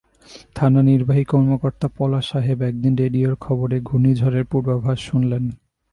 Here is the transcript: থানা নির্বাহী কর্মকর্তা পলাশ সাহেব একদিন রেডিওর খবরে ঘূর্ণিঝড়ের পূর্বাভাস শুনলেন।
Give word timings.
থানা 0.55 0.81
নির্বাহী 0.81 1.23
কর্মকর্তা 1.23 1.87
পলাশ 1.97 2.25
সাহেব 2.31 2.59
একদিন 2.61 2.93
রেডিওর 2.95 3.35
খবরে 3.35 3.77
ঘূর্ণিঝড়ের 3.79 4.45
পূর্বাভাস 4.51 4.97
শুনলেন। 5.09 5.43